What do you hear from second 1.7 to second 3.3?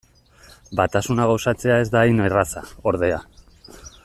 ez da hain erraza, ordea.